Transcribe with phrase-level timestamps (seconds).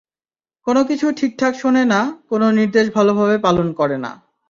[0.67, 1.99] কোনো কিছু ঠিকঠাক শোনে না,
[2.29, 4.11] কোনো নির্দেশ ভালোভাবে পালন করে না।